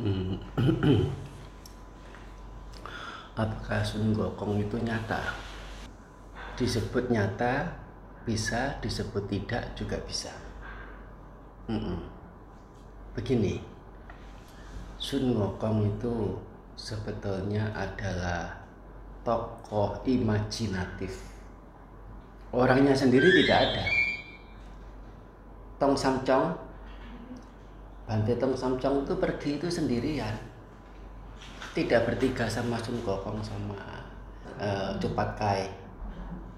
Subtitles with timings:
[0.00, 0.40] Hmm.
[3.32, 5.20] Apakah Sun Gokong itu nyata?
[6.56, 7.76] Disebut nyata
[8.28, 10.32] bisa, disebut tidak juga bisa.
[11.68, 12.00] Mm-mm.
[13.16, 13.60] Begini,
[14.96, 16.36] Sun Gokong itu
[16.76, 18.64] sebetulnya adalah
[19.24, 21.20] tokoh imajinatif.
[22.52, 23.84] Orangnya sendiri tidak ada.
[25.80, 26.52] Tong Samcong,
[28.06, 30.34] Bante Tong Samcong itu pergi itu sendirian.
[31.72, 33.78] Tidak bertiga sama Sun Gokong sama
[34.60, 35.64] uh, Cupat Kai.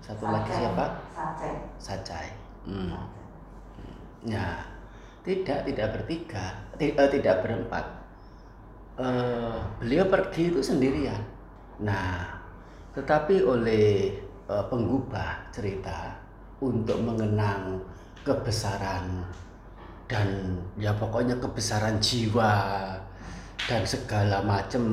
[0.03, 1.01] Satu lagi siapa?
[1.15, 1.53] Sacai.
[1.81, 2.29] Sacai.
[2.65, 2.97] Hmm.
[4.25, 4.65] Ya,
[5.25, 7.85] tidak tidak bertiga, tidak, tidak berempat.
[8.95, 11.21] Uh, beliau pergi itu sendirian.
[11.81, 12.41] Nah,
[12.97, 14.17] tetapi oleh
[14.49, 16.15] uh, penggubah cerita
[16.61, 17.81] untuk mengenang
[18.25, 19.25] kebesaran
[20.05, 22.53] dan ya pokoknya kebesaran jiwa
[23.65, 24.85] dan segala macam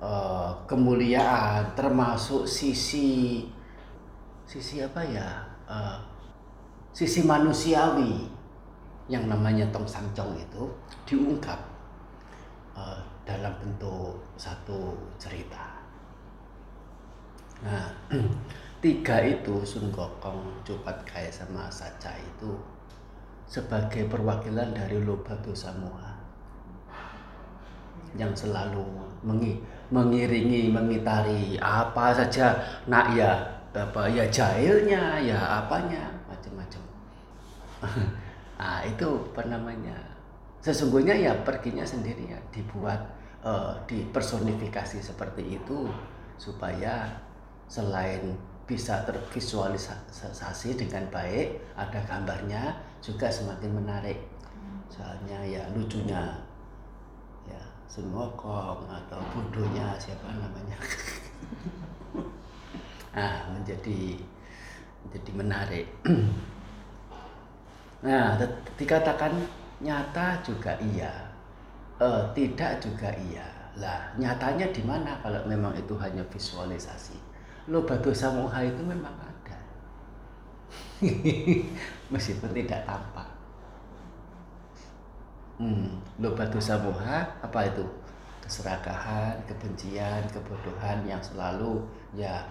[0.00, 3.44] uh, kemuliaan termasuk sisi
[4.48, 6.00] sisi apa ya uh,
[6.96, 8.24] sisi manusiawi
[9.06, 10.64] yang namanya tong sangcong itu
[11.06, 11.60] diungkap
[12.74, 15.76] uh, dalam bentuk satu cerita.
[17.62, 17.86] Nah,
[18.84, 22.50] tiga itu Sun Gokong, Cupat Kai sama Saca itu
[23.46, 26.18] sebagai perwakilan dari Lobato Samoa
[28.18, 28.82] yang selalu
[29.22, 29.60] mengi,
[29.92, 32.56] mengiringi, mengitari apa saja
[32.90, 33.32] nak ya
[33.76, 36.82] apa ya jahilnya ya apanya macam-macam.
[38.58, 39.96] nah itu apa namanya
[40.64, 42.98] sesungguhnya ya perginya sendiri ya dibuat
[43.44, 45.86] uh, dipersonifikasi seperti itu
[46.40, 47.20] supaya
[47.68, 48.34] selain
[48.66, 52.74] bisa tervisualisasi dengan baik ada gambarnya
[53.06, 54.18] juga semakin menarik.
[54.90, 56.34] Soalnya ya lucunya
[57.46, 60.74] ya semokong atau bodohnya siapa namanya.
[63.16, 64.20] Ah menjadi
[65.06, 65.86] menjadi menarik.
[68.04, 68.36] Nah
[68.76, 69.32] dikatakan
[69.80, 71.08] nyata juga iya.
[71.96, 73.48] Eh, tidak juga iya.
[73.80, 77.16] Lah nyatanya di mana kalau memang itu hanya visualisasi?
[77.72, 79.25] Lobato Samoha itu memang.
[82.12, 83.28] Meskipun tidak tampak.
[85.56, 87.84] Hmm, Lobato Samoha apa itu?
[88.44, 91.82] Keserakahan, kebencian, kebodohan yang selalu
[92.14, 92.46] ya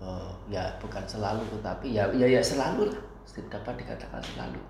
[0.00, 3.00] uh, ya bukan selalu tetapi ya ya ya selalu lah
[3.48, 4.60] dapat dikatakan selalu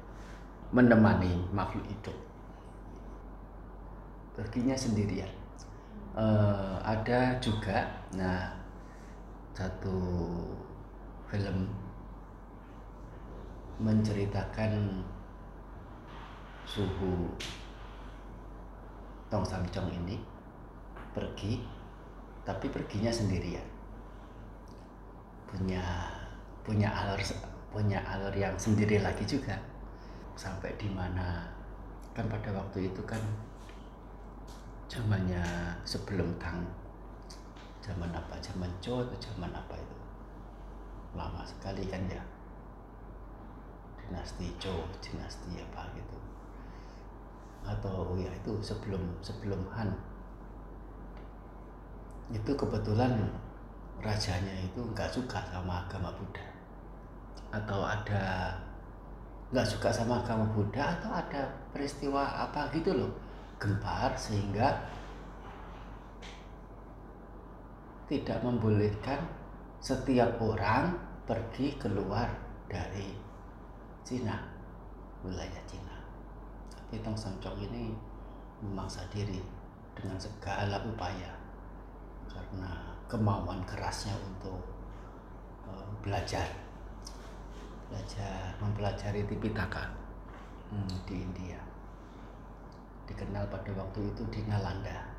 [0.75, 2.16] menemani makhluk hidup
[4.34, 5.31] perginya sendirian
[6.19, 8.53] uh, ada juga nah
[9.56, 9.97] satu
[11.31, 11.71] film
[13.77, 15.05] menceritakan
[16.65, 17.29] suhu
[19.29, 20.17] Tong Samcong ini
[21.13, 21.61] pergi
[22.47, 23.65] tapi perginya sendirian.
[25.51, 25.83] Punya
[26.63, 27.21] punya alur
[27.69, 29.59] punya alur yang sendiri lagi juga.
[30.39, 31.45] Sampai di mana?
[32.17, 33.21] Kan pada waktu itu kan
[34.89, 35.43] zamannya
[35.85, 36.65] sebelum Tang
[37.85, 38.39] zaman apa?
[38.41, 39.97] Zaman Cho atau zaman apa itu?
[41.19, 42.36] Lama sekali kan ya
[44.06, 46.19] dinasti Cho dinasti apa gitu.
[47.67, 49.91] Atau ya itu sebelum sebelum Han.
[52.31, 53.27] Itu kebetulan
[53.99, 56.47] rajanya itu nggak suka sama agama Buddha.
[57.50, 58.55] Atau ada
[59.50, 61.43] nggak suka sama agama Buddha atau ada
[61.75, 63.12] peristiwa apa gitu loh.
[63.59, 64.87] Gempar sehingga
[68.06, 69.19] tidak membolehkan
[69.83, 70.95] setiap orang
[71.27, 72.31] pergi keluar
[72.71, 73.26] dari
[74.06, 74.39] Cina,
[75.27, 75.99] wilayah Cina.
[76.71, 77.91] Tapi Tong Samcong ini
[78.62, 79.43] memaksa diri
[79.99, 81.34] dengan segala upaya
[82.31, 84.62] karena kemauan kerasnya untuk
[85.66, 86.47] uh, belajar,
[87.91, 89.91] belajar mempelajari Tipitaka
[90.71, 91.59] hmm, di India.
[93.10, 95.16] Dikenal pada waktu itu di Nalanda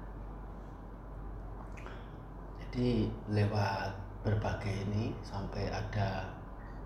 [2.78, 3.90] jadi lewat
[4.22, 6.30] berbagai ini sampai ada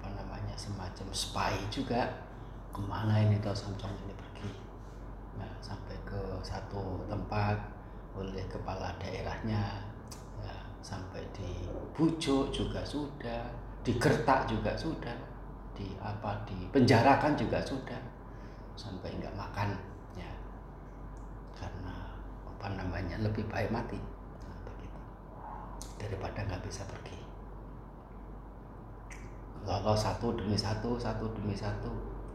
[0.02, 2.10] apa namanya semacam spy juga.
[2.74, 4.50] Ke mana ini tahu Samsung ini pergi?
[5.38, 7.54] Nah, sampai ke satu tempat
[8.18, 9.86] oleh kepala daerahnya.
[10.42, 13.46] Ya, sampai di bujuk juga sudah
[13.86, 15.14] di gertak juga sudah
[15.78, 18.02] di apa di penjarakan juga sudah
[18.74, 19.78] sampai nggak makan
[20.18, 20.34] ya.
[21.54, 22.18] Karena
[22.50, 24.02] apa namanya lebih baik mati.
[26.02, 27.31] Daripada nggak bisa pergi
[29.62, 31.92] kalau satu demi satu satu demi satu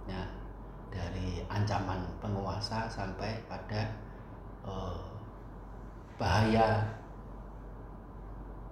[0.06, 0.23] ya
[0.90, 3.90] dari ancaman penguasa sampai pada
[4.62, 4.96] uh,
[6.17, 6.87] bahaya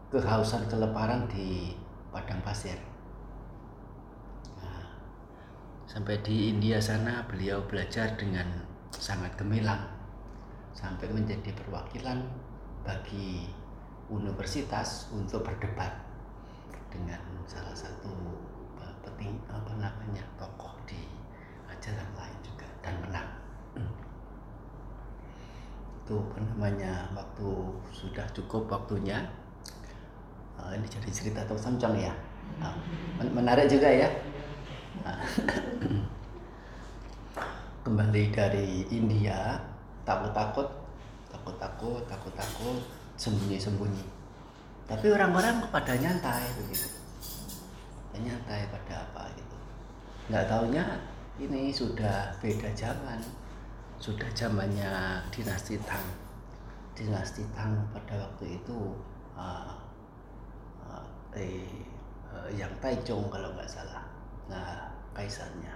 [0.09, 1.75] kehausan keleparan di
[2.15, 2.79] padang pasir.
[4.63, 4.87] Nah,
[5.91, 8.47] sampai di India sana beliau belajar dengan
[8.95, 9.91] sangat gemilang
[10.71, 12.23] sampai menjadi perwakilan
[12.87, 13.51] bagi
[14.13, 16.04] universitas untuk berdebat
[16.95, 17.19] dengan
[17.51, 18.15] salah satu
[19.03, 21.03] peting apa namanya tokoh di
[21.67, 23.29] ajaran lain juga dan menang.
[26.07, 27.49] Itu apa namanya waktu
[27.91, 29.19] sudah cukup waktunya.
[30.55, 32.15] Uh, ini jadi cerita atau samcang ya.
[32.63, 32.79] Uh,
[33.35, 34.09] menarik juga ya.
[35.03, 35.19] Uh,
[37.85, 39.61] kembali dari India
[40.09, 40.65] takut-takut
[41.29, 42.81] takut-takut takut-takut
[43.21, 44.14] sembunyi-sembunyi
[44.85, 46.89] tapi orang-orang pada nyantai begitu.
[48.15, 49.57] Nyantai pada apa gitu.
[50.29, 50.85] Nggak taunya
[51.41, 53.21] ini sudah beda zaman.
[53.97, 56.05] Sudah zamannya dinasti Tang.
[56.93, 58.93] Dinasti Tang pada waktu itu
[59.33, 59.73] uh,
[60.85, 61.65] uh, eh,
[62.29, 64.05] uh, yang Taichung kalau nggak salah.
[64.53, 65.73] Nah kaisarnya.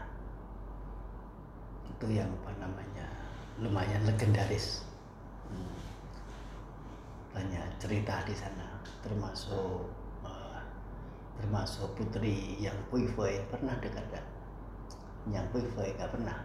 [1.96, 3.08] Itu yang apa namanya
[3.56, 4.84] lumayan legendaris.
[5.49, 5.72] Hmm.
[7.32, 8.68] banyak cerita di sana
[9.04, 9.86] termasuk
[10.26, 10.58] uh,
[11.38, 14.25] termasuk putri yang Pui Fei pernah dekat kan
[15.32, 16.38] yang Pui Fei nggak pernah?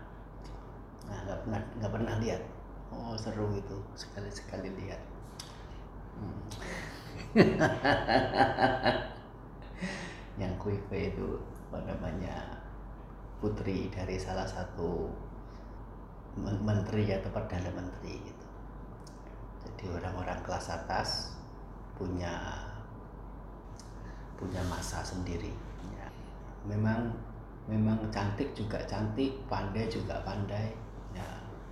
[1.07, 2.43] Nah nggak pernah nggak pernah lihat.
[2.91, 3.77] Oh seru itu.
[3.95, 5.01] Sekali sekali lihat.
[6.19, 6.41] Hmm.
[10.41, 11.39] yang Kui Fei itu
[11.69, 12.61] apa namanya
[13.41, 15.09] putri dari salah satu
[16.37, 18.47] menteri atau perdana menteri gitu.
[19.63, 21.09] Jadi orang-orang kelas atas
[22.03, 22.35] punya
[24.35, 25.55] punya masa sendiri.
[25.95, 26.07] Ya.
[26.67, 27.15] memang
[27.63, 30.75] memang cantik juga cantik pandai juga pandai.
[31.15, 31.27] Ya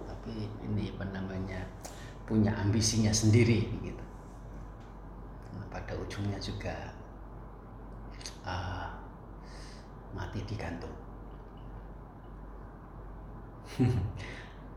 [0.08, 1.60] tapi ini apa namanya
[2.24, 4.06] punya ambisinya sendiri gitu.
[5.52, 6.96] Nah, pada ujungnya juga
[8.48, 8.88] uh,
[10.16, 10.96] mati digantung.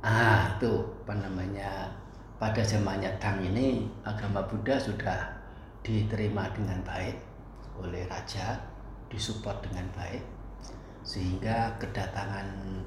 [0.05, 0.69] Ah itu
[1.01, 1.89] apa namanya
[2.37, 5.33] pada zamannya Tang ini agama Buddha sudah
[5.85, 7.21] diterima dengan baik
[7.77, 8.57] oleh raja
[9.13, 10.25] disupport dengan baik
[11.05, 12.81] sehingga kedatangan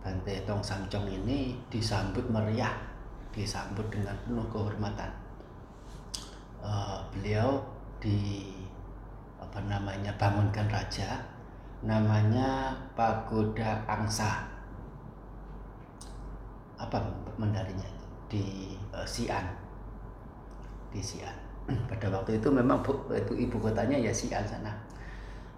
[0.00, 2.72] Bante Tong Samcong ini disambut meriah
[3.36, 5.12] disambut dengan penuh kehormatan.
[6.64, 7.60] Uh, beliau
[8.00, 8.48] di
[9.36, 11.20] apa namanya bangunkan raja
[11.84, 14.48] namanya Pagoda Angsa.
[16.80, 16.96] Apa
[17.36, 18.06] mendarinya itu?
[18.26, 18.44] Di
[18.96, 19.44] uh, Xi'an
[20.88, 22.78] di Xi'an pada waktu itu memang
[23.10, 24.70] itu ibu kotanya ya Xi'an sana.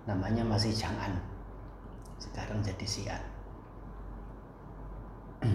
[0.09, 1.13] Namanya masih Chang'an
[2.19, 3.23] sekarang jadi Xi'an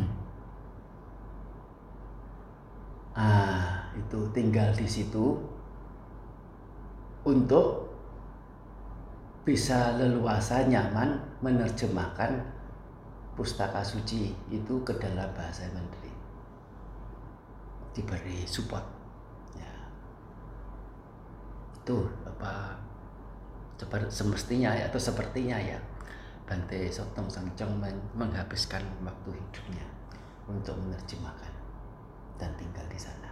[3.20, 5.36] ah itu tinggal di situ
[7.28, 7.92] untuk
[9.44, 12.40] bisa leluasa nyaman menerjemahkan
[13.36, 16.16] pustaka suci itu ke dalam bahasa Mandarin.
[17.92, 18.93] Diberi support
[21.84, 22.80] itu apa
[24.08, 25.76] semestinya ya, atau sepertinya ya
[26.48, 27.84] Bante Sotong Sangcong
[28.16, 29.84] menghabiskan waktu hidupnya
[30.48, 31.52] untuk menerjemahkan
[32.40, 33.32] dan tinggal di sana.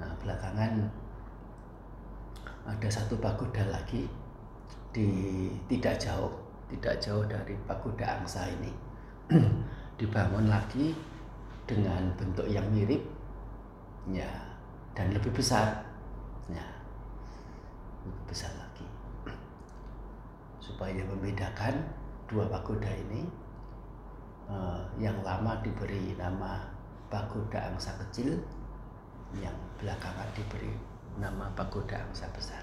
[0.00, 0.88] Nah, belakangan
[2.64, 4.08] ada satu pagoda lagi
[4.92, 5.08] di
[5.68, 6.32] tidak jauh
[6.72, 8.72] tidak jauh dari pagoda angsa ini
[10.00, 10.96] dibangun lagi
[11.66, 13.02] dengan bentuk yang mirip
[14.08, 14.28] ya
[14.94, 15.89] dan lebih besar
[18.04, 18.86] lebih besar lagi.
[20.60, 21.74] Supaya membedakan
[22.30, 23.26] dua pagoda ini
[24.46, 26.62] uh, yang lama diberi nama
[27.10, 28.38] pagoda angsa kecil
[29.38, 30.70] yang belakangan diberi
[31.18, 32.62] nama pagoda angsa besar.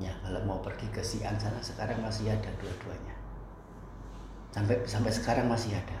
[0.00, 3.16] Ya kalau mau pergi ke Sian sana sekarang masih ada dua-duanya.
[4.52, 6.00] Sampai sampai sekarang masih ada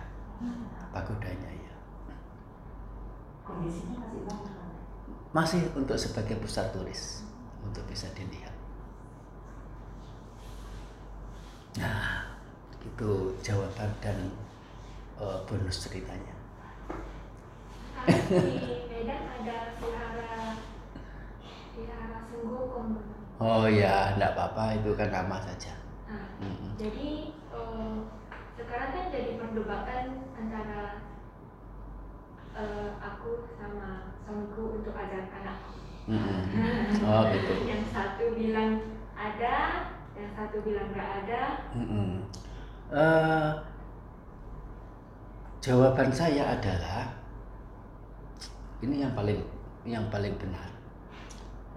[0.92, 1.74] pagodanya ya.
[3.44, 4.62] Kondisinya masih banyak
[5.32, 7.24] masih untuk sebagai pusat turis
[7.64, 8.54] untuk bisa dilihat
[11.78, 12.28] nah
[12.82, 14.18] itu jawaban dan
[15.16, 16.36] uh, bonus ceritanya
[18.02, 20.58] di Medan ada vihara
[21.72, 22.98] vihara Sungguh
[23.42, 25.74] Oh ya, enggak apa-apa itu kan ramah saja.
[26.06, 26.78] Nah, hmm.
[26.78, 28.06] Jadi uh,
[28.54, 31.02] sekarang kan jadi perdebatan antara
[32.54, 35.58] uh, aku sama suamiku untuk ajar anak.
[36.02, 36.98] Hmm.
[37.06, 37.52] Oh gitu.
[37.66, 38.82] yang satu bilang
[39.14, 39.86] ada,
[40.18, 41.42] yang satu bilang nggak ada.
[41.74, 42.26] Hmm.
[42.92, 43.50] Uh,
[45.62, 47.06] jawaban saya adalah
[48.82, 49.38] ini yang paling
[49.86, 50.66] yang paling benar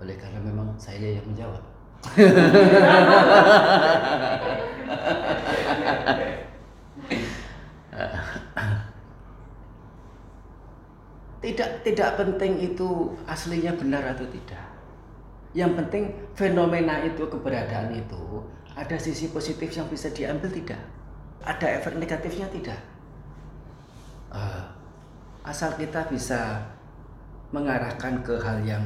[0.01, 1.61] oleh karena memang saya yang menjawab
[11.55, 14.67] tidak tidak penting itu aslinya benar atau tidak.
[15.55, 16.03] Yang penting
[16.35, 18.43] fenomena itu keberadaan itu
[18.75, 20.83] ada sisi positif yang bisa diambil tidak?
[21.47, 22.79] Ada efek negatifnya tidak?
[24.35, 24.67] Uh,
[25.47, 26.59] asal kita bisa
[27.55, 28.83] mengarahkan ke hal yang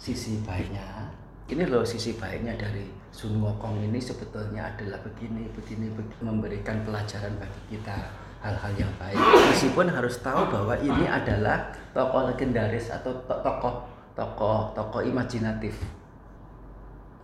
[0.00, 1.12] sisi baiknya.
[1.52, 7.36] Ini loh sisi baiknya dari Sun Wukong ini sebetulnya adalah begini, begini, begini memberikan pelajaran
[7.36, 8.08] bagi kita
[8.42, 9.18] hal-hal yang baik.
[9.54, 13.86] Meskipun harus tahu bahwa ini adalah tokoh legendaris atau tokoh
[14.18, 15.78] tokoh tokoh imajinatif.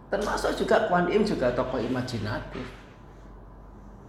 [0.09, 2.65] Termasuk juga Kuan Im juga tokoh imajinatif.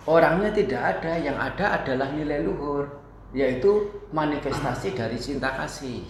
[0.07, 2.87] Orangnya tidak ada, yang ada adalah nilai luhur,
[3.35, 3.83] yaitu
[4.15, 6.07] manifestasi dari cinta kasih,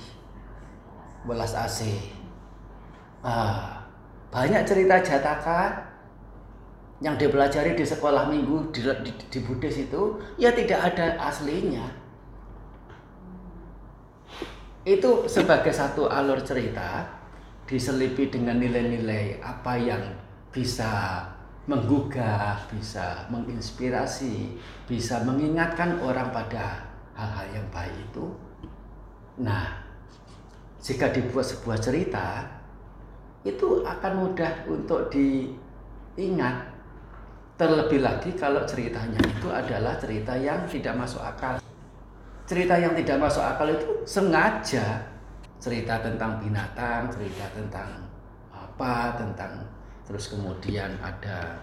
[1.25, 1.97] belas asih.
[3.25, 3.81] Ah,
[4.29, 5.88] banyak cerita Jataka
[6.99, 11.87] yang dipelajari di sekolah minggu di, di, di Buddhis itu ya tidak ada aslinya
[14.83, 17.07] itu sebagai satu alur cerita
[17.69, 20.01] diselipi dengan nilai-nilai apa yang
[20.49, 21.21] bisa
[21.69, 24.57] menggugah, bisa menginspirasi,
[24.89, 26.81] bisa mengingatkan orang pada
[27.13, 28.25] hal-hal yang baik itu.
[29.37, 29.85] Nah,
[30.81, 32.41] jika dibuat sebuah cerita,
[33.45, 36.68] itu akan mudah untuk diingat.
[37.59, 41.59] Terlebih lagi kalau ceritanya itu adalah cerita yang tidak masuk akal.
[42.47, 45.03] Cerita yang tidak masuk akal itu sengaja
[45.59, 48.07] cerita tentang binatang, cerita tentang
[48.55, 49.59] apa, tentang
[50.07, 51.59] terus kemudian ada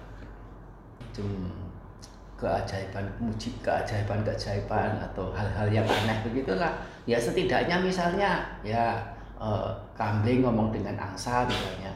[2.37, 6.76] keajaiban muji keajaiban keajaiban atau hal-hal yang aneh begitulah
[7.09, 9.00] ya setidaknya misalnya ya
[9.41, 11.88] uh, kambing ngomong dengan angsa misalnya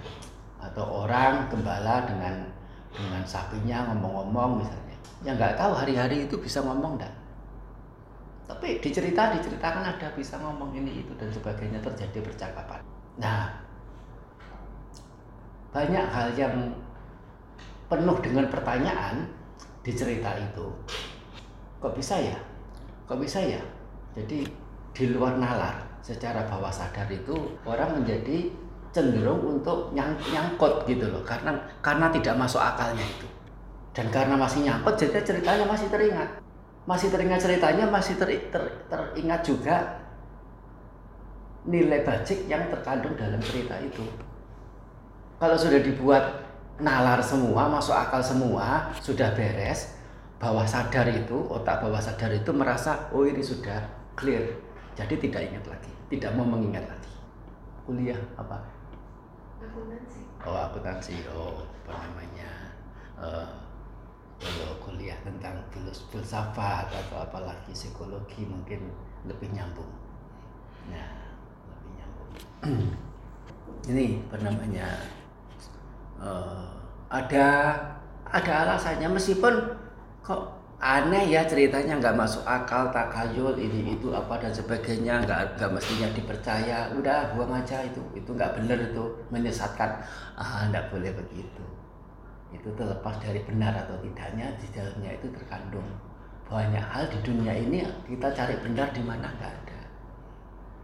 [0.56, 2.40] atau orang gembala dengan
[2.94, 4.96] dengan sapinya ngomong-ngomong misalnya.
[5.22, 7.14] Yang nggak tahu hari-hari itu bisa ngomong enggak
[8.50, 12.82] tapi dicerita diceritakan ada bisa ngomong ini itu dan sebagainya terjadi percakapan.
[13.22, 13.46] Nah
[15.70, 16.74] banyak hal yang
[17.86, 19.30] penuh dengan pertanyaan
[19.86, 20.66] di cerita itu.
[21.78, 22.34] Kok bisa ya?
[23.06, 23.62] Kok bisa ya?
[24.18, 24.42] Jadi
[24.90, 28.50] di luar nalar secara bawah sadar itu orang menjadi
[28.90, 31.22] cenderung untuk nyang, nyangkut gitu loh.
[31.22, 33.26] Karena karena tidak masuk akalnya itu.
[33.90, 36.28] Dan karena masih nyangkut jadi ceritanya masih teringat.
[36.86, 39.76] Masih teringat ceritanya masih ter, ter, teringat juga
[41.68, 44.02] nilai bajik yang terkandung dalam cerita itu.
[45.36, 46.24] Kalau sudah dibuat
[46.80, 49.92] nalar semua masuk akal semua sudah beres
[50.40, 53.84] bawah sadar itu otak bawah sadar itu merasa oh ini sudah
[54.16, 54.56] clear.
[54.96, 57.14] Jadi tidak ingat lagi tidak mau mengingat lagi.
[57.86, 58.79] Kuliah apa
[59.60, 62.50] akuntansi oh akuntansi oh apa namanya?
[63.20, 63.48] Uh,
[64.40, 65.60] kalau kuliah tentang
[66.08, 68.88] filsafat atau apalagi psikologi mungkin
[69.28, 69.92] lebih nyambung.
[70.88, 71.12] Nah
[71.68, 72.30] lebih nyambung.
[73.92, 74.88] Ini apa namanya?
[76.20, 76.68] Uh,
[77.12, 77.76] ada
[78.24, 79.54] ada alasannya meskipun
[80.22, 85.20] kok aneh ya ceritanya nggak masuk akal takayul ini itu apa dan sebagainya.
[85.28, 86.88] Nggak nggak mestinya dipercaya.
[86.96, 88.00] Udah buang aja itu.
[88.16, 90.00] Itu nggak benar itu menyesatkan.
[90.40, 91.64] Ah nggak boleh begitu.
[92.50, 95.86] Itu terlepas dari benar atau tidaknya di dalamnya itu terkandung.
[96.48, 99.80] Banyak hal di dunia ini kita cari benar di mana nggak ada.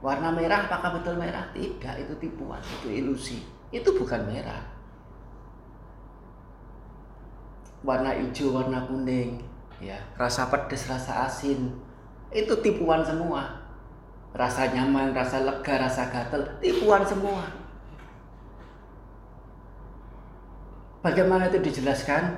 [0.04, 1.48] Warna merah apakah betul merah?
[1.56, 3.40] Tidak itu tipuan itu ilusi.
[3.72, 4.60] Itu bukan merah.
[7.80, 11.72] Warna hijau warna kuning ya rasa pedas rasa asin.
[12.32, 13.64] Itu tipuan semua.
[14.36, 17.44] Rasa nyaman rasa lega rasa gatel tipuan semua.
[21.00, 22.34] Bagaimana itu dijelaskan?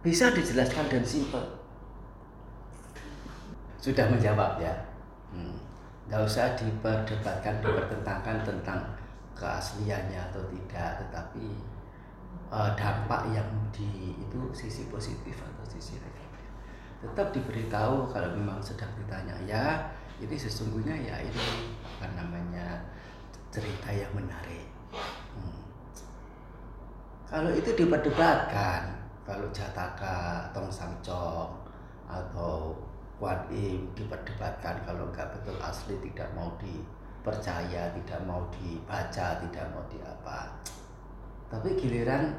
[0.00, 1.44] Bisa dijelaskan dan simpel.
[3.80, 4.72] Sudah menjawab ya?
[5.30, 5.56] Hmm.
[6.10, 8.82] nggak usah diperdebatkan dipertentangkan tentang
[9.38, 11.54] keasliannya atau tidak tetapi
[12.50, 16.50] uh, dampak yang di itu sisi positif atau sisi negatif.
[17.00, 19.64] Tetap diberitahu kalau memang sedang ditanya ya
[20.20, 22.84] ini sesungguhnya ya ini apa namanya
[23.48, 24.68] cerita yang menarik.
[24.90, 25.62] Hmm.
[27.30, 28.90] kalau itu diperdebatkan
[29.22, 31.54] kalau Jataka Tong Sang Chong
[32.10, 32.74] atau
[33.22, 39.84] Kuan Im diperdebatkan kalau nggak betul asli tidak mau dipercaya tidak mau dibaca tidak mau
[39.86, 40.50] di apa
[41.50, 42.38] tapi giliran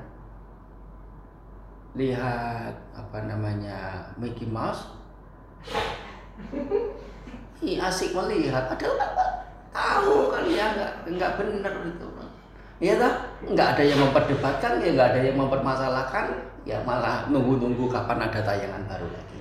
[2.00, 4.96] lihat apa namanya Mickey Mouse?
[7.62, 8.72] Ini asik melihat.
[8.72, 9.12] Padahal kan
[9.76, 12.08] tahu kan ya nggak nggak benar itu,
[12.80, 13.14] ya tak
[13.52, 16.26] nggak ada yang memperdebatkan ya nggak ada yang mempermasalahkan
[16.64, 19.38] ya malah nunggu-nunggu kapan ada tayangan baru lagi.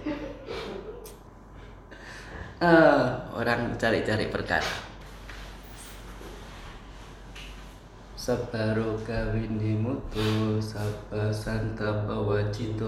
[2.61, 4.90] Uh, orang cari-cari perkara.
[8.25, 10.29] สัพพโรกาวินิมุตุ
[10.73, 11.11] สัพพ
[11.43, 12.85] สันตปวัจิโต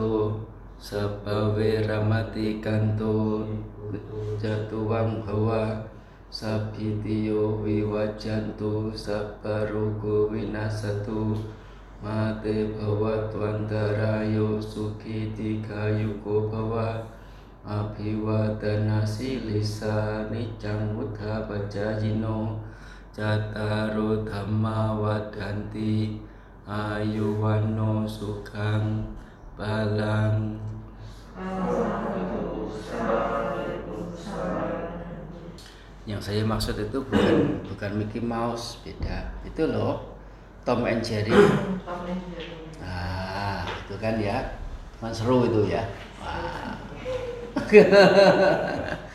[0.89, 1.59] สัพเว
[1.89, 3.03] รมติกันโต
[4.43, 5.65] จตุวังภวะ
[6.39, 7.29] สัพพิติโย
[7.65, 8.73] วิวัจจันตุ
[9.05, 11.23] สัพพโรโกวินาสตุ
[12.05, 12.45] มาเต
[12.77, 14.37] ภวะตวันตรายโย
[14.71, 16.89] สุขิติกายุโกภวะ
[17.71, 19.97] อภิวาตนาสิลิสา
[20.33, 22.27] นิจังมุธาปจายิโน
[23.19, 25.95] จัตตารุธรรมาวัฏันติ
[26.73, 27.81] อายุวันโน
[28.17, 28.83] สุขัง
[29.59, 30.33] ปาลัง
[36.03, 39.31] yang saya maksud itu bukan bukan Mickey Mouse beda.
[39.47, 40.19] Itu loh
[40.67, 41.31] Tom and Jerry.
[42.83, 44.59] Ah itu kan ya
[44.99, 45.83] kan seru itu ya.
[46.19, 46.75] Wah.